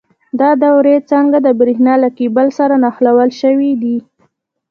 دا 0.39 0.49
دورې 0.63 0.95
څنګه 1.11 1.37
د 1.45 1.47
برېښنا 1.59 1.93
له 2.03 2.09
کیبل 2.17 2.47
سره 2.57 2.73
نښلول 2.83 3.29
شوي 3.41 3.71
دي؟ 3.81 3.97